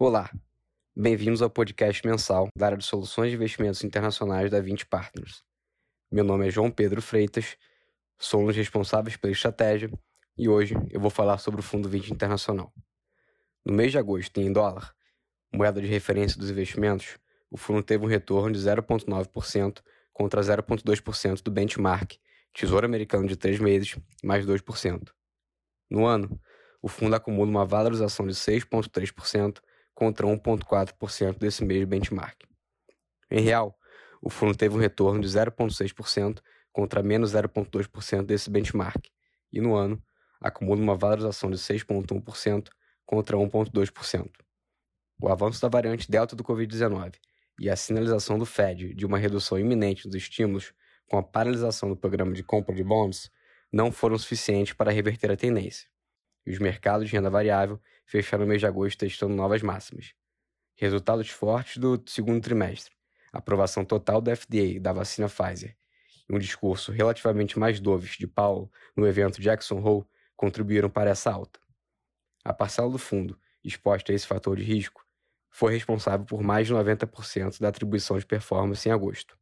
[0.00, 0.30] Olá,
[0.94, 5.42] bem-vindos ao podcast mensal da área de soluções de investimentos internacionais da 20 Partners.
[6.08, 7.56] Meu nome é João Pedro Freitas,
[8.16, 9.90] sou um dos responsáveis pela estratégia
[10.36, 12.72] e hoje eu vou falar sobre o Fundo 20 Internacional.
[13.64, 14.94] No mês de agosto, em dólar,
[15.52, 17.18] moeda de referência dos investimentos,
[17.50, 22.12] o fundo teve um retorno de 0,9% contra 0,2% do benchmark
[22.54, 25.10] Tesouro Americano de 3 meses, mais 2%.
[25.90, 26.40] No ano,
[26.80, 29.58] o fundo acumula uma valorização de 6,3%
[29.98, 32.44] contra 1,4% desse mesmo benchmark.
[33.28, 33.76] Em real,
[34.22, 36.38] o fundo teve um retorno de 0,6%
[36.70, 39.06] contra menos 0,2% desse benchmark,
[39.52, 40.00] e no ano
[40.40, 42.68] acumula uma valorização de 6,1%
[43.04, 44.30] contra 1,2%.
[45.20, 47.16] O avanço da variante Delta do Covid-19
[47.58, 50.72] e a sinalização do Fed de uma redução iminente dos estímulos
[51.08, 53.32] com a paralisação do programa de compra de bonds
[53.72, 55.88] não foram suficientes para reverter a tendência
[56.48, 60.14] e os mercados de renda variável fecharam o mês de agosto testando novas máximas.
[60.74, 62.94] Resultados fortes do segundo trimestre,
[63.30, 65.76] aprovação total da FDA da vacina Pfizer
[66.26, 71.30] e um discurso relativamente mais dovish de Powell no evento Jackson Hole contribuíram para essa
[71.30, 71.60] alta.
[72.42, 75.04] A parcela do fundo, exposta a esse fator de risco,
[75.50, 79.38] foi responsável por mais de 90% da atribuição de performance em agosto.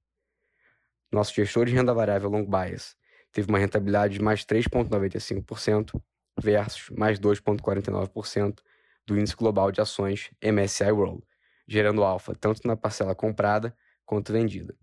[1.13, 2.97] Nosso gestor de renda variável long bias
[3.31, 6.03] teve uma rentabilidade de mais 3,95%
[6.39, 8.59] versus mais 2,49%
[9.07, 11.23] do índice global de ações MSCI World,
[11.67, 14.75] gerando alfa tanto na parcela comprada quanto vendida.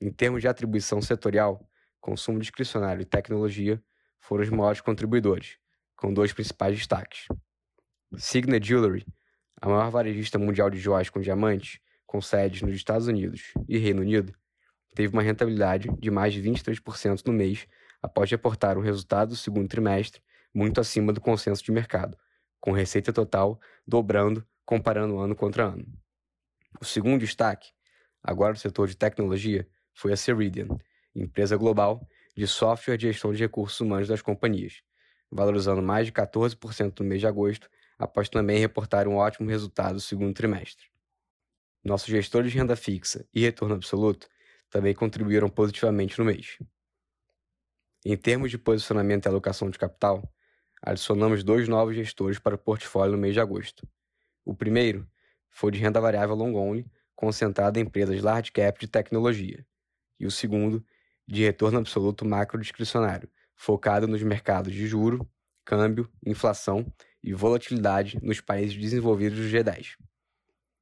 [0.00, 1.68] Em termos de atribuição setorial,
[2.00, 3.82] consumo discricionário e tecnologia
[4.20, 5.58] foram os maiores contribuidores,
[5.96, 7.26] com dois principais destaques.
[8.16, 9.06] Signet Jewelry,
[9.60, 14.02] a maior varejista mundial de joias com diamantes, com sedes nos Estados Unidos e Reino
[14.02, 14.34] Unido,
[14.94, 17.66] teve uma rentabilidade de mais de 23% no mês
[18.02, 20.20] após reportar um resultado do segundo trimestre
[20.54, 22.16] muito acima do consenso de mercado,
[22.60, 25.86] com receita total dobrando comparando ano contra ano.
[26.80, 27.70] O segundo destaque,
[28.22, 30.68] agora do setor de tecnologia, foi a Ceridian,
[31.14, 34.82] empresa global de software de gestão de recursos humanos das companhias,
[35.30, 37.68] valorizando mais de 14% no mês de agosto,
[37.98, 40.86] após também reportar um ótimo resultado no segundo trimestre.
[41.84, 44.28] Nossos gestores de renda fixa e retorno absoluto
[44.70, 46.58] também contribuíram positivamente no mês.
[48.04, 50.32] Em termos de posicionamento e alocação de capital,
[50.82, 53.86] adicionamos dois novos gestores para o portfólio no mês de agosto.
[54.44, 55.08] O primeiro
[55.48, 56.84] foi de renda variável long only,
[57.14, 59.64] concentrado em empresas large cap de tecnologia,
[60.18, 60.84] e o segundo,
[61.26, 65.28] de retorno absoluto macro discricionário, focado nos mercados de juro,
[65.64, 66.84] câmbio, inflação
[67.22, 69.96] e volatilidade nos países desenvolvidos do G10.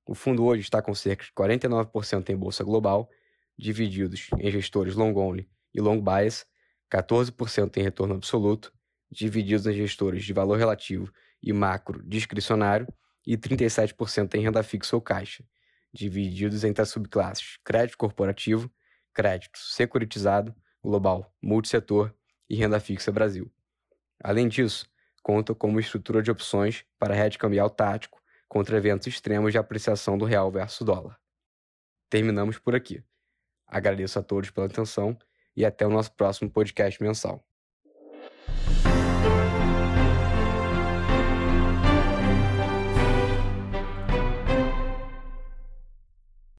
[0.07, 3.11] O fundo hoje está com cerca de 49% em bolsa global,
[3.57, 6.47] divididos em gestores long only e long bias,
[6.91, 8.73] 14% em retorno absoluto
[9.11, 11.13] divididos em gestores de valor relativo
[11.43, 12.87] e macro discricionário,
[13.27, 15.45] e 37% em renda fixa ou caixa,
[15.93, 18.71] divididos entre as subclasses crédito corporativo,
[19.13, 22.15] crédito securitizado, global, multissetor
[22.49, 23.51] e renda fixa Brasil.
[24.23, 24.87] Além disso,
[25.23, 30.19] conta com uma estrutura de opções para hedge cambial tático contra eventos extremos de apreciação
[30.19, 31.19] do real versus dólar.
[32.09, 33.03] Terminamos por aqui.
[33.67, 35.17] Agradeço a todos pela atenção
[35.55, 37.47] e até o nosso próximo podcast mensal.